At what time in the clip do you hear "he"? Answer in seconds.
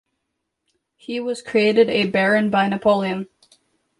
0.95-1.19